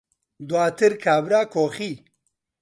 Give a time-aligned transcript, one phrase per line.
[0.47, 1.91] دواتر کابرا کۆخی